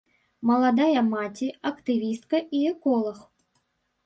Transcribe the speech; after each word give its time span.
Маладая 0.49 1.03
маці, 1.09 1.49
актывістка 1.71 2.41
і 2.59 2.63
эколаг. 2.71 3.23